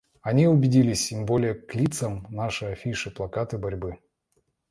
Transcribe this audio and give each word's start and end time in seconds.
Они 0.23 0.47
убедились— 0.47 1.11
им 1.11 1.27
более 1.27 1.53
к 1.53 1.75
лицам 1.75 2.25
наши 2.31 2.65
афиши, 2.65 3.11
плакаты 3.11 3.59
борьбы. 3.59 3.99